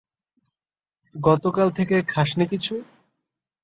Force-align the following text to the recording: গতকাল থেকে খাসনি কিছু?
গতকাল 1.15 1.67
থেকে 1.77 1.95
খাসনি 2.07 2.45
কিছু? 2.47 2.73